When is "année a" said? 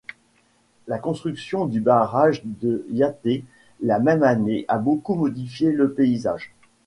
4.23-4.79